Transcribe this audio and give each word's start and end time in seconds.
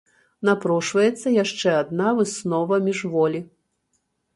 Напрошваецца 0.47 1.35
яшчэ 1.43 1.69
адна 1.85 2.17
выснова 2.23 2.85
міжволі. 2.91 3.49